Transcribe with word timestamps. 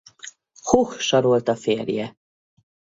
Hoch 0.61 0.99
Sarolta 1.01 1.55
férje. 1.55 2.15